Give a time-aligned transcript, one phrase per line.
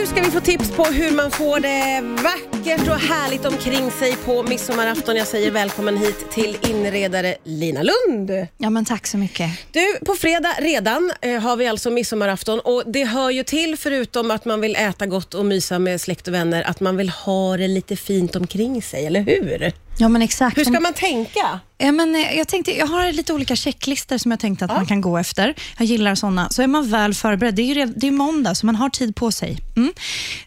[0.00, 4.16] Nu ska vi få tips på hur man får det vackert och härligt omkring sig
[4.16, 5.16] på midsommarafton.
[5.16, 8.46] Jag säger välkommen hit till inredare Lina Lund.
[8.58, 9.50] Ja, men tack så mycket.
[9.72, 14.30] Du, på fredag redan eh, har vi alltså midsommarafton och det hör ju till, förutom
[14.30, 17.56] att man vill äta gott och mysa med släkt och vänner, att man vill ha
[17.56, 19.72] det lite fint omkring sig, eller hur?
[20.00, 20.58] Ja, men exakt.
[20.58, 21.60] Hur ska man tänka?
[21.78, 24.86] Ja, men eh, jag, tänkte, jag har lite olika checklistor som jag tänkte att man
[24.86, 25.54] kan gå efter.
[25.78, 26.50] Jag gillar sådana.
[26.50, 27.54] Så är man väl förberedd.
[27.54, 29.58] Det är ju det är måndag, så man har tid på sig.
[29.76, 29.92] Mm.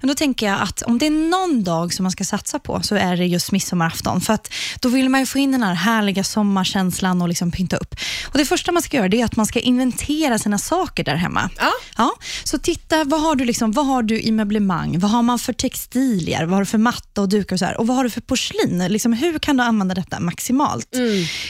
[0.02, 2.82] Men då tänker jag att om det är någon dag som man ska satsa på,
[2.82, 4.22] så är det just midsommarafton.
[4.22, 7.96] För att då vill man få in den här härliga sommarkänslan och liksom pynta upp.
[8.32, 11.50] Och Det första man ska göra är att man ska inventera sina saker där hemma.
[11.58, 11.72] Ja.
[11.98, 12.12] Ja,
[12.44, 15.00] så titta, vad har, du liksom, vad har du i möblemang?
[15.00, 16.44] Vad har man för textilier?
[16.44, 17.56] Vad har du för matta och dukar?
[17.56, 17.80] Och, så här?
[17.80, 18.88] och vad har du för porslin?
[18.90, 20.88] Liksom, hur kan du använda detta maximalt?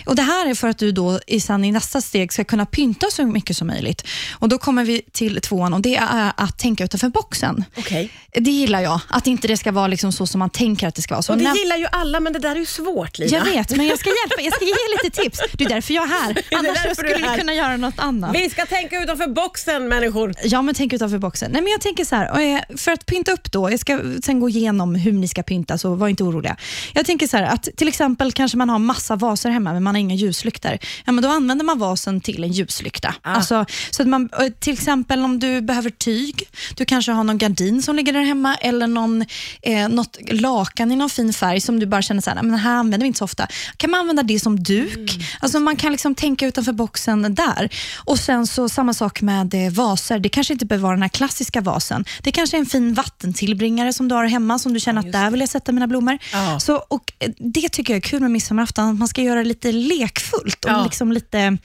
[0.06, 2.66] Och Det här är för att du då i, sen i nästa steg ska kunna
[2.66, 4.04] pynta så mycket som möjligt.
[4.40, 7.66] Och Då kommer vi till tvåan och det är att tänka utanför boxen.
[7.78, 8.10] Okej.
[8.32, 11.02] Det gillar jag, att inte det ska vara liksom så som man tänker att det
[11.02, 11.22] ska vara.
[11.22, 13.38] Så Och det när- gillar ju alla, men det där är ju svårt Lina.
[13.38, 14.42] jag vet, men jag ska hjälpa.
[14.42, 14.74] Jag ska ge
[15.04, 15.40] lite tips.
[15.54, 16.32] Det är därför jag är här.
[16.50, 17.38] är Annars därför skulle här.
[17.38, 18.36] kunna göra något annat.
[18.36, 20.34] Vi ska tänka utanför boxen människor.
[20.44, 21.52] Ja, men tänk utanför boxen.
[21.52, 24.40] Nej, men jag tänker så här, eh, för att pynta upp då, jag ska sen
[24.40, 26.58] gå igenom hur ni ska pynta, så var inte oroliga.
[26.94, 29.96] Jag tänker så här, att till exempel kanske man har massa vaser hemma, men man
[29.96, 30.78] har inga ljuslyktor.
[31.06, 33.16] Ja, men då använder man vasen till en ljuslykta.
[33.22, 33.32] Ah.
[33.34, 36.44] Alltså, så att man, eh, till exempel om du behöver tyg,
[36.76, 39.26] du kanske har någon gardin som ligger där hemma, eller någon,
[39.62, 42.52] eh, något lakan i någon fin färg som du bara känner så här, "Nej, men
[42.52, 43.48] det här använder vi inte så ofta.
[43.78, 45.12] Kan man använda det som duk?
[45.40, 47.70] Alltså man kan liksom tänka utanför boxen där.
[48.06, 50.20] Och sen så samma sak med eh, vaser.
[50.20, 52.06] Det kanske inte behöver vara den här klassiska vasen.
[52.22, 55.32] Det kanske är en fin vattentillbringare som du har hemma, som du känner att där
[55.32, 56.18] vill jag sätta mina blommor.
[56.34, 56.60] Ja.
[56.60, 57.30] Så, och eh,
[57.64, 60.72] Det tycker jag är kul med midsommarafton, att man ska göra det lite lekfullt och
[60.72, 60.84] Ja.
[60.84, 61.58] liksom lite,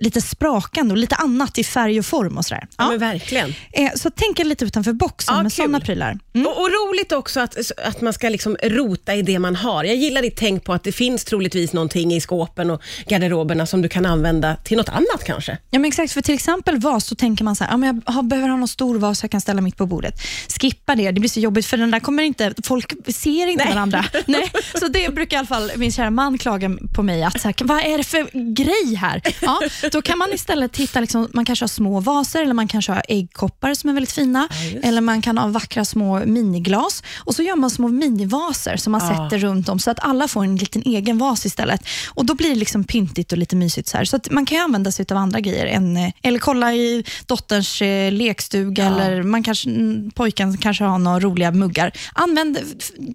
[0.00, 2.66] lite sprakande och lite annat i färg och form och sådär.
[2.78, 2.98] Ja, Ja.
[2.98, 3.54] verkligen.
[3.72, 6.18] Eh, Så tänk lite utanför boxen Ja, med sådana prylar.
[6.34, 6.46] Mm.
[6.46, 9.84] Och, och roligt också att, att man ska liksom rota i det man har.
[9.84, 13.82] Jag gillar ditt tänk på att det finns troligtvis någonting i skåpen och garderoberna som
[13.82, 15.52] du kan använda till något annat kanske.
[15.70, 18.24] Ja, men exakt, för till exempel vas, så tänker man så här, ja, men jag
[18.24, 20.14] behöver ha någon stor vas jag kan ställa mitt på bordet.
[20.60, 23.74] Skippa det, det blir så jobbigt för den där kommer inte, folk ser inte Nej.
[23.74, 24.04] varandra.
[24.26, 27.48] Nej, så det brukar i alla fall min kära man klaga på mig, att så
[27.48, 29.22] här, vad är det för grej här?
[29.40, 29.60] Ja,
[29.92, 33.02] då kan man istället titta, liksom, man kanske har små vaser eller man kanske har
[33.08, 34.84] äggkoppar som är väldigt fina, just.
[34.84, 39.00] eller man kan ha vackra små miniglas och så gör man små minivaser som man
[39.00, 39.08] Ja.
[39.08, 41.80] sätter runt om så att alla får en liten egen vas istället.
[42.08, 43.88] Och Då blir det liksom pyntigt och lite mysigt.
[43.88, 44.04] Så, här.
[44.04, 45.66] så man kan använda sig av andra grejer.
[45.66, 49.00] Än, eh, eller kolla i dotterns eh, lekstuga Ja.
[49.00, 51.92] eller man kanske, mm, pojken kanske har några roliga muggar.
[52.14, 52.58] Använd,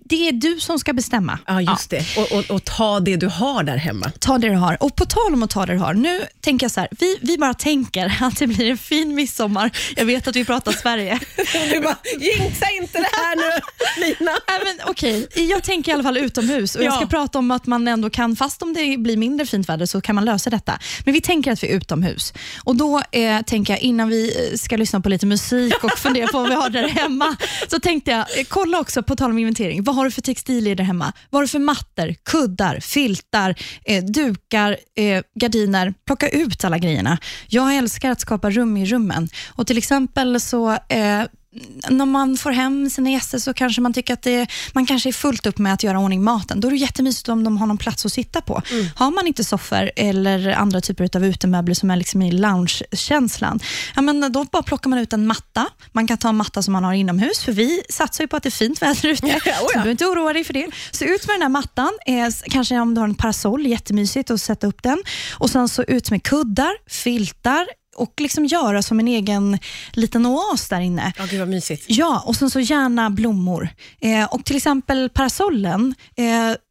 [0.06, 1.40] det är du som ska bestämma.
[1.46, 2.03] Ja, just det.
[2.18, 4.12] Och, och, och ta det du har där hemma.
[4.20, 4.84] Ta det du har.
[4.84, 7.18] Och på tal om att ta det du har, nu tänker jag så här, vi,
[7.22, 9.72] vi bara tänker att det blir en fin midsommar.
[9.96, 11.20] Jag vet att vi pratar Sverige.
[11.74, 13.62] Du bara, jinxa inte det här nu
[14.06, 14.32] Lina.
[14.64, 15.28] Men, okej.
[15.36, 16.98] Jag tänker i alla fall utomhus och jag Ja.
[16.98, 20.02] ska prata om att man ändå kan, fast om det blir mindre fint väder, så
[20.02, 20.80] kan man lösa detta.
[21.06, 22.34] Men vi tänker att vi är utomhus.
[22.64, 26.28] Och Då eh, tänker jag, innan vi eh, ska lyssna på lite musik och fundera
[26.28, 27.36] på vad vi har där hemma,
[27.72, 30.76] så tänkte jag, eh, kolla också, på tal om inventering, vad har du för textilier
[30.76, 31.14] där hemma?
[31.30, 31.60] Vad har du för
[31.98, 33.56] mattor, kuddar, filtar,
[33.86, 35.94] eh, dukar, eh, gardiner?
[36.06, 37.18] Plocka ut alla grejerna.
[37.48, 39.30] Jag älskar att skapa rum i rummen.
[39.56, 41.24] Och Till exempel så eh,
[41.90, 45.14] när man får hem sina gäster så kanske man tycker att det, man kanske är
[45.14, 46.60] fullt upp med att göra ordning maten.
[46.60, 48.62] Då är det jättemysigt om de har någon plats att sitta på.
[48.96, 53.60] Har man inte soffor eller andra typer av utemöbler som är liksom i loungekänslan,
[53.96, 55.68] ja, men då bara plockar man ut en matta.
[55.92, 58.44] Man kan ta en matta som man har inomhus, för vi satsar ju på att
[58.44, 59.28] det är fint väder ute.
[59.46, 60.68] Ja, oh Så du behöver inte oroa dig för det.
[60.92, 64.42] Så ut med den här mattan, eh, kanske om du har en parasoll, jättemysigt att
[64.42, 65.04] sätta upp den.
[65.32, 69.60] Och Sen så ut med kuddar, filtar och liksom göra som en egen
[69.94, 71.14] liten oas där inne.
[71.18, 71.86] Ja, gud vad mysigt.
[71.88, 73.70] Ja, och sen så gärna blommor.
[74.02, 76.24] Eh, och Till exempel parasollen, eh,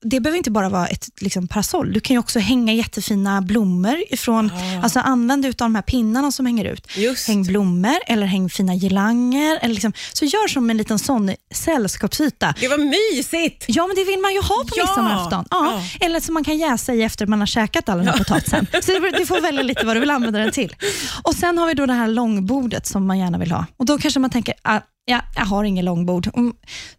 [0.02, 1.92] det behöver inte bara vara ett liksom, parasoll.
[1.92, 3.96] Du kan ju också hänga jättefina blommor.
[4.10, 4.50] Ifrån,
[4.82, 6.86] alltså Använd utav de här pinnarna som hänger ut.
[6.96, 7.28] Just.
[7.28, 9.58] Häng blommor eller häng fina girlanger.
[9.62, 12.54] Eller liksom, så gör som en liten sån sällskapsyta.
[12.60, 13.64] Gud vad mysigt.
[13.68, 14.82] Ja, men det vill man ju ha på Ja.
[14.84, 15.44] midsommarafton.
[15.50, 15.82] Ja.
[16.00, 18.66] Eller som man kan jäsa i efter man har käkat all den här potatisen.
[18.82, 20.76] Så det- du får välja lite vad du vill använda den till.
[21.22, 23.66] Och Sen har vi då det här långbordet som man gärna vill ha.
[23.76, 26.28] Och Då kanske man tänker, ah, ja, jag har inget långbord.
[26.32, 26.52] Och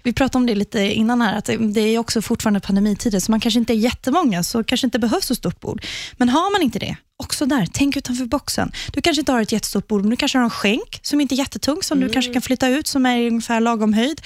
[0.04, 3.39] Vi pratade om det lite innan här, att det är också fortfarande pandemitider, så man
[3.39, 5.86] kanske inte är jättemånga, så kanske inte behövs så stort bord.
[6.18, 8.71] Men har man inte det, också där, tänk utanför boxen.
[8.94, 11.36] Du kanske inte har ett jättestort bord, men du kanske har en skänk som inte
[11.36, 12.07] är jättetung, som Mm.
[12.07, 14.21] du kanske kan flytta ut, som är i ungefär lagom höjd.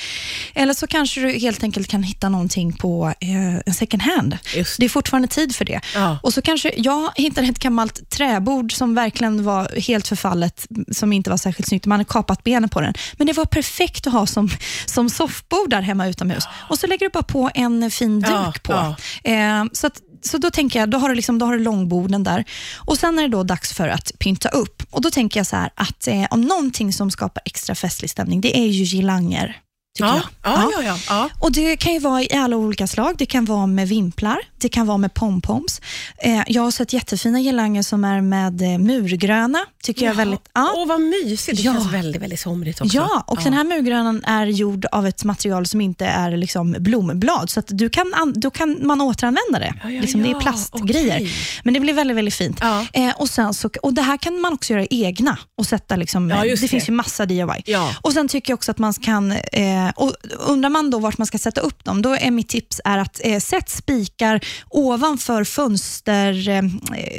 [0.54, 4.38] Eller så kanske du helt enkelt kan hitta någonting på eh, en second hand.
[4.56, 5.82] Just Det är fortfarande tid för det.
[5.96, 6.20] Ja.
[6.24, 11.30] Och så kanske Jag hittade ett gammalt träbord som verkligen var helt förfallet, som inte
[11.30, 11.86] var särskilt snyggt.
[11.86, 12.94] Man hade kapat benen på den.
[13.18, 14.50] Men det var perfekt att ha som,
[14.86, 16.44] som soffbord där hemma utomhus.
[16.70, 18.74] Och så lägger du bara på en fin duk Ja, på.
[18.74, 18.96] ja.
[19.32, 22.24] Eh, så att, så då tänker jag, då har, du liksom, då har du långborden
[22.24, 22.44] där.
[22.76, 24.84] Och Sen är det då dags för att pynta upp.
[24.90, 28.42] Och Då tänker jag så här att eh, om någonting som skapar extra festlig stämning,
[28.42, 29.58] det är ju girlanger.
[30.00, 31.30] Ja, ja, ja, ja, ja.
[31.40, 33.16] Och Det kan ju vara i alla olika slag.
[33.18, 35.82] Det kan vara med vimplar, det kan vara med pompoms.
[36.18, 39.60] Eh, jag har sett jättefina girlanger som är med eh, murgröna.
[39.84, 40.42] Tycker jag är väldigt...
[40.54, 40.74] Ja.
[40.76, 41.58] Åh, vad mysigt.
[41.58, 41.74] Det Ja.
[41.74, 42.98] känns väldigt, väldigt somrigt också.
[42.98, 47.50] Ja, och den här murgrönan är gjord av ett material som inte är liksom blomblad,
[47.50, 49.74] så att du kan, an- då kan man återanvända det.
[49.84, 51.16] Ja, ja, liksom Det är ja, plastgrejer.
[51.16, 51.32] okej.
[51.64, 52.58] Men det blir väldigt, väldigt fint.
[52.62, 52.86] Ja.
[52.94, 55.96] Eh, och, sen så, och Det här kan man också göra egna och sätta.
[55.96, 56.68] Liksom, Ja, det, det.
[56.68, 57.46] finns ju massa DIY.
[57.66, 57.94] Ja.
[58.02, 60.14] Och Sen tycker jag också att man kan, eh, och
[60.48, 63.22] undrar man då vart man ska sätta upp dem, då är mitt tips är att
[63.24, 66.64] eh, sätt spikar ovanför fönster, eh,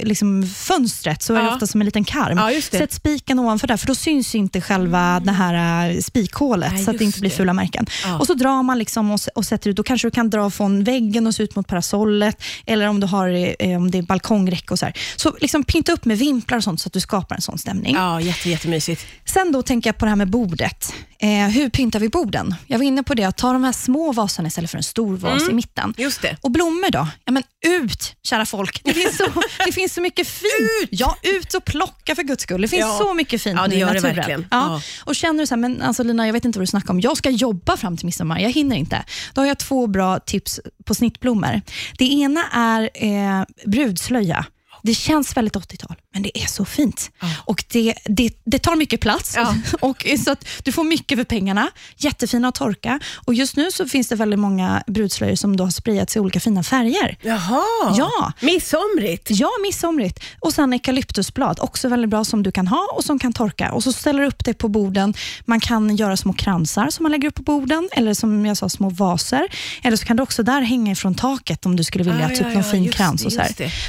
[0.02, 1.54] liksom fönstret, så är det Ja.
[1.54, 2.38] ofta som en liten karm.
[2.38, 2.60] Ja.
[2.62, 6.90] Sätt spiken ovanför där, för då syns inte själva det här eh, spikhålet, Nej, så
[6.90, 7.86] att det inte blir fula märken.
[8.04, 8.18] Ja.
[8.18, 10.84] Och så drar man liksom och, och sätter ut, då kanske du kan dra från
[10.84, 13.28] väggen och se ut mot parasollet, eller om du har
[13.64, 14.94] eh, om det är balkongräcke och så här.
[15.16, 17.94] Så liksom pynta upp med vimplar och sånt, så att du skapar en sån stämning.
[17.94, 19.06] Ja, jätte, jättemysigt.
[19.24, 20.92] Sen då tänker jag på det här med bordet.
[21.20, 22.54] Eh, hur pyntar vi borden?
[22.66, 25.16] Jag var inne på det, att ta de här små vaserna istället för en stor
[25.16, 25.50] vas Mm.
[25.50, 25.94] i mitten.
[25.96, 26.36] Just det.
[26.40, 27.08] Och blommor då?
[27.28, 28.80] Ja, men ut, kära folk.
[28.84, 29.24] Det finns så,
[29.66, 30.88] det finns så mycket fint.
[30.90, 32.60] Ja, ut och plocka för guds skull.
[32.62, 32.98] Det finns Ja.
[32.98, 34.16] så mycket fint Ja, det nu i gör det naturen.
[34.16, 34.46] verkligen.
[34.50, 34.58] Ja.
[34.74, 34.80] Ja.
[35.04, 37.00] Och känner du så här, men alltså Lina, jag vet inte vad du snackar om.
[37.00, 38.38] Jag ska jobba fram till midsommar.
[38.40, 39.04] Jag hinner inte.
[39.34, 41.60] Då har jag två bra tips på snittblommor.
[41.98, 44.46] Det ena är eh, brudslöja.
[44.82, 47.10] Det känns väldigt 80-tal, men det är så fint.
[47.44, 49.54] Och det, det, det tar mycket plats, Ja.
[49.80, 51.70] och så att du får mycket för pengarna.
[51.96, 53.00] Jättefina att torka.
[53.24, 56.40] Och Just nu så finns det väldigt många brudslöjor som då har sprayats i olika
[56.40, 57.16] fina färger.
[57.22, 57.94] Jaha.
[57.98, 58.32] Ja.
[58.40, 59.26] Midsomrigt.
[59.30, 60.20] Ja, midsomrigt.
[60.40, 63.72] Och sen eukalyptusblad, också väldigt bra som du kan ha och som kan torka.
[63.72, 65.14] Och så ställer du upp det på borden.
[65.44, 68.68] Man kan göra små kransar som man lägger upp på borden, eller som jag sa,
[68.68, 69.48] små vaser.
[69.82, 72.40] Eller så kan du också där hänga ifrån taket om du skulle vilja, Ah, typ
[72.40, 73.20] ja, någon ja, fin krans.
[73.22, 73.42] det, och så,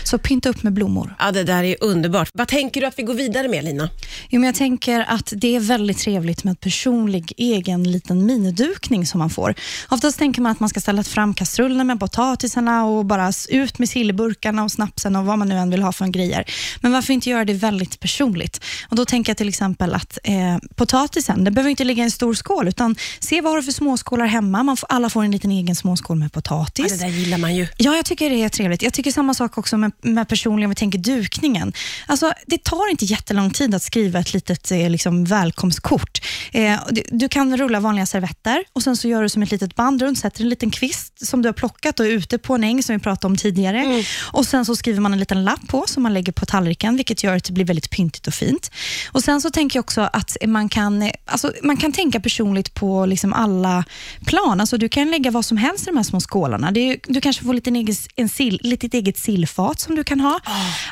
[0.04, 1.16] så pynta upp med blommor.
[1.20, 2.30] Ja, det där är underbart.
[2.34, 3.90] Vad tänker du att vi går vidare med, Lina?
[4.30, 9.06] Jo, men jag tänker att det är väldigt trevligt med en personlig egen liten minidukning
[9.06, 9.56] som man får.
[9.90, 13.90] Oftast tänker man att man ska ställa fram kastrullen med potatisarna och bara ut med
[13.90, 16.44] sillburkarna och snapsen och vad man nu än vill ha för grejer.
[16.82, 18.62] Men varför inte göra det väldigt personligt?
[18.90, 22.12] Och Då tänker jag till exempel att eh, potatisen, den behöver inte ligga i en
[22.12, 24.64] stor skål, utan se vad har du för småskålar hemma.
[24.64, 27.00] Man får, alla får en liten egen småskål med Ja, potatis.
[27.00, 27.68] det där gillar man ju.
[27.78, 28.82] Ja, jag tycker det är trevligt.
[28.82, 31.74] Jag tycker samma sak också med, med personligen, om vi tänker dukningen.
[32.08, 36.22] Alltså, det tar inte jättelång tid att skriva ett litet eh, liksom, välkomstkort.
[36.52, 39.76] Eh, du, du kan rulla vanliga servetter och sen så gör du som ett litet
[39.76, 42.64] band runt, sätter en liten kvist som du har plockat och är ute på en
[42.64, 44.04] äng som vi pratade om tidigare.
[44.34, 47.24] Och Sen så skriver man en liten lapp på som man lägger på tallriken, vilket
[47.24, 48.72] gör att det blir väldigt pyntigt och fint.
[49.12, 52.74] Och Sen så tänker jag också att man kan, eh, alltså, man kan tänka personligt
[52.74, 53.84] på liksom alla
[54.26, 54.62] plan.
[54.62, 56.68] Alltså, du kan lägga vad som helst i de här små skålarna.
[56.68, 60.40] Är, du kanske får lite egen, en sill, litet eget sillfat som du kan ha.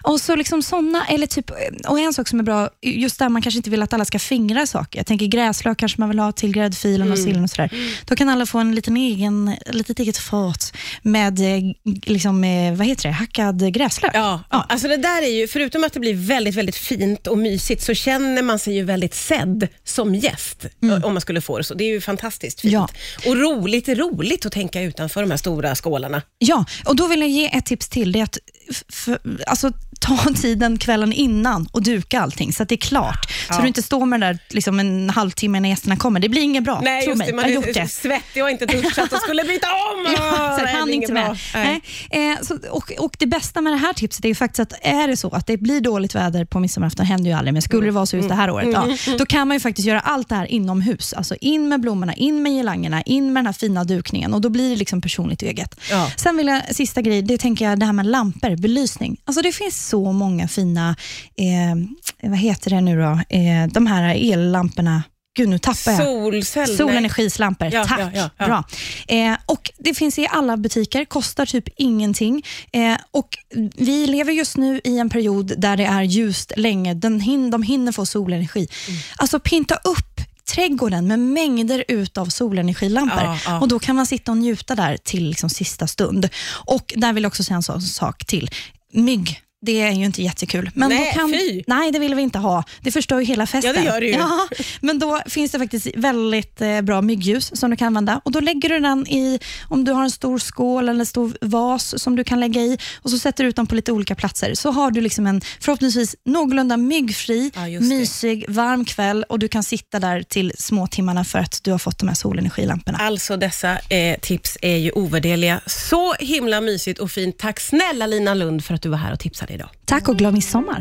[0.03, 1.51] Och så liksom såna, eller typ,
[1.87, 4.19] och en sak som är bra, just där man kanske inte vill att alla ska
[4.19, 4.99] fingra saker.
[4.99, 7.71] Jag tänker gräslök kanske man vill ha till gräddfilen och sillen och sådär.
[8.05, 11.61] Då kan alla få en liten egen, litet eget fat med eh,
[12.05, 14.11] liksom, eh, vad heter det, hackad gräslök.
[14.13, 17.37] Ja, ja, alltså det där är ju, förutom att det blir väldigt, väldigt fint och
[17.37, 20.65] mysigt, så känner man sig ju väldigt sedd som gäst,
[21.03, 21.73] om man skulle få det så.
[21.73, 22.73] Det är ju fantastiskt fint.
[22.73, 22.87] Ja.
[23.25, 26.21] Och roligt, roligt att tänka utanför de här stora skålarna.
[26.39, 28.11] Ja, och då vill jag ge ett tips till.
[28.11, 28.37] Det är att
[28.69, 29.19] f- f-
[29.63, 33.29] alltså, ta tiden kvällen innan och duka allting så att det är klart.
[33.31, 33.61] Så Ja.
[33.61, 36.19] du inte står med det där liksom en halvtimme när gästerna kommer.
[36.19, 36.79] Det blir inget bra.
[36.83, 37.27] Nej, Tro just mig.
[37.27, 37.87] det, man gjort är det.
[37.87, 40.05] svettig och inte duschat och skulle byta om.
[40.17, 41.37] Ja, så Nej, han inte med.
[41.53, 41.81] Nej.
[42.09, 45.07] Eh, så, och, och Det bästa med det här tipset är ju faktiskt att är
[45.07, 47.91] det så att det blir dåligt väder på midsommarafton, händer ju aldrig, men skulle det
[47.91, 48.97] vara så just det här året, Mm.
[49.07, 51.13] ja, då kan man ju faktiskt göra allt det här inomhus.
[51.13, 54.49] Alltså in med blommorna, in med girlangerna, in med den här fina dukningen och då
[54.49, 55.75] blir det liksom personligt och eget.
[55.91, 56.11] Ja.
[56.17, 59.17] Sen vill jag, sista grej, det tänker jag det här med lampor, belysning.
[59.25, 60.95] Alltså det finns så många fina,
[61.37, 65.03] eh, vad heter det nu då, eh, de här ellamporna.
[65.37, 65.97] Gud, nu tappar jag.
[66.03, 66.67] Solcell.
[66.67, 66.77] nej.
[66.77, 67.99] Solenergislampor, Ja, tack.
[68.13, 68.45] ja, ja.
[68.45, 68.63] Bra.
[69.07, 72.45] Eh, och Det finns i alla butiker, kostar typ ingenting.
[72.71, 73.37] Eh, och
[73.75, 76.93] Vi lever just nu i en period där det är ljust länge.
[76.93, 78.67] Den hin de hinner få solenergi.
[78.87, 78.99] Mm.
[79.17, 80.21] Alltså pinta upp
[80.55, 83.23] trädgården med mängder utav solenergilampor.
[83.23, 83.59] Ja, ja.
[83.59, 86.29] Och Då kan man sitta och njuta där till liksom sista stund.
[86.65, 88.49] Och Där vill jag också säga en sån sak till.
[88.93, 89.41] Mygg.
[89.67, 90.71] Det är ju inte jättekul.
[90.73, 91.63] Men Nej, då kan, fy.
[91.67, 92.63] Nej, det vill vi inte ha.
[92.81, 93.73] Det förstör ju hela festen.
[93.75, 94.13] Ja, det gör det ju.
[94.13, 94.47] Ja,
[94.81, 98.21] men då finns det faktiskt väldigt eh, bra myggljus som du kan använda.
[98.25, 101.37] Och Då lägger du den i, om du har en stor skål eller en stor
[101.41, 104.15] vas som du kan lägga i och så sätter du ut dem på lite olika
[104.15, 104.53] platser.
[104.53, 109.63] Så har du liksom en förhoppningsvis någorlunda myggfri, Ja, mysig, varm kväll och du kan
[109.63, 112.97] sitta där till småtimmarna för att du har fått de här solenergilamporna.
[112.97, 115.61] Alltså dessa eh, tips är ju ovärderliga.
[115.65, 117.37] Så himla mysigt och fint.
[117.37, 119.69] Tack snälla Lina Lund för att du var här och tipsade idag.
[119.85, 120.75] Tack och glad midsommar!